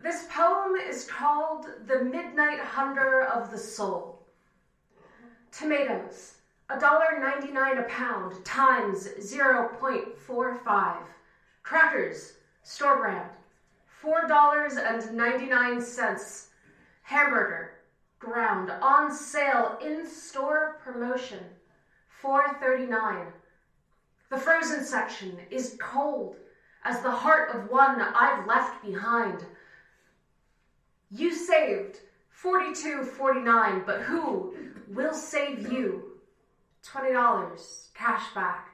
[0.04, 4.20] This poem is called The Midnight Hunger of the Soul.
[5.50, 6.40] Tomatoes,
[6.70, 10.98] $1.99 a pound times 0.45.
[11.64, 12.34] Crackers,
[12.64, 13.30] store brand,
[14.04, 16.46] $4.99.
[17.04, 17.76] Hamburger,
[18.20, 21.40] ground, on sale, in store promotion,
[22.22, 23.28] $4.39.
[24.30, 26.36] The frozen section is cold
[26.84, 29.46] as the heart of one I've left behind.
[31.16, 32.00] You saved
[32.42, 34.56] 42.49, but who
[34.88, 36.20] will save you?
[36.84, 38.70] $20 cash back.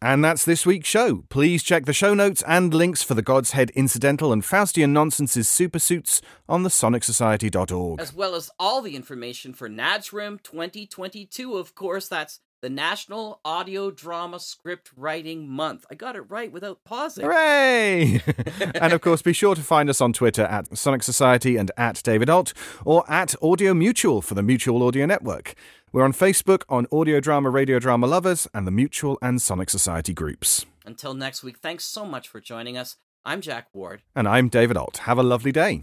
[0.00, 1.24] And that's this week's show.
[1.28, 5.78] Please check the show notes and links for the Godshead incidental and Faustian nonsenses Super
[5.78, 8.00] Suits on the sonicsociety.org.
[8.00, 12.08] As well as all the information for NaDScriMo 2022, of course.
[12.08, 15.84] That's the National Audio Drama Script Writing Month.
[15.90, 17.24] I got it right without pausing.
[17.24, 18.22] Hooray!
[18.74, 22.02] and of course, be sure to find us on Twitter at Sonic Society and at
[22.02, 22.52] David Alt
[22.84, 25.54] or at Audio Mutual for the Mutual Audio Network.
[25.92, 30.12] We're on Facebook on Audio Drama, Radio Drama Lovers, and the Mutual and Sonic Society
[30.12, 30.66] groups.
[30.84, 32.96] Until next week, thanks so much for joining us.
[33.24, 34.02] I'm Jack Ward.
[34.14, 34.98] And I'm David Alt.
[34.98, 35.82] Have a lovely day.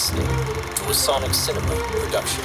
[0.00, 2.42] Listening to a Sonic Cinema production.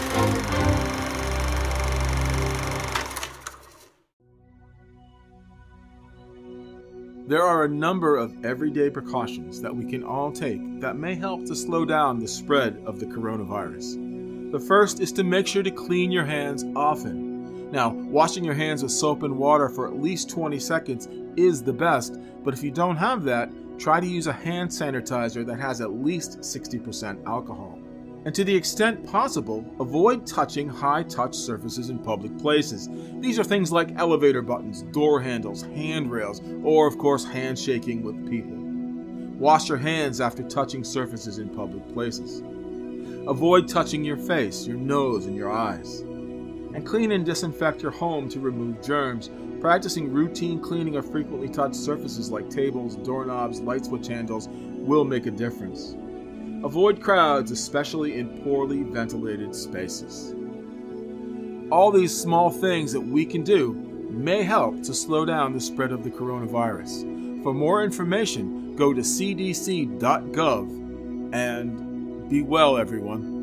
[7.29, 11.45] There are a number of everyday precautions that we can all take that may help
[11.45, 14.51] to slow down the spread of the coronavirus.
[14.51, 17.71] The first is to make sure to clean your hands often.
[17.71, 21.71] Now, washing your hands with soap and water for at least 20 seconds is the
[21.71, 25.81] best, but if you don't have that, try to use a hand sanitizer that has
[25.81, 27.79] at least 60% alcohol.
[28.25, 32.89] And to the extent possible, avoid touching high touch surfaces in public places.
[33.19, 38.57] These are things like elevator buttons, door handles, handrails, or of course, handshaking with people.
[39.37, 42.41] Wash your hands after touching surfaces in public places.
[43.27, 45.99] Avoid touching your face, your nose, and your eyes.
[45.99, 49.29] And clean and disinfect your home to remove germs.
[49.61, 55.25] Practicing routine cleaning of frequently touched surfaces like tables, doorknobs, light switch handles will make
[55.25, 55.95] a difference.
[56.63, 60.33] Avoid crowds, especially in poorly ventilated spaces.
[61.71, 63.73] All these small things that we can do
[64.09, 67.43] may help to slow down the spread of the coronavirus.
[67.43, 70.69] For more information, go to cdc.gov
[71.33, 73.34] and be well, everyone.